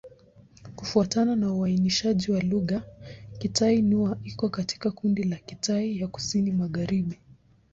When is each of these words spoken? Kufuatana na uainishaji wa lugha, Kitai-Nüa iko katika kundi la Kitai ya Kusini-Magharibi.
Kufuatana 0.75 1.35
na 1.35 1.53
uainishaji 1.53 2.31
wa 2.31 2.39
lugha, 2.41 2.83
Kitai-Nüa 3.39 4.17
iko 4.23 4.49
katika 4.49 4.91
kundi 4.91 5.23
la 5.23 5.35
Kitai 5.35 5.99
ya 5.99 6.07
Kusini-Magharibi. 6.07 7.17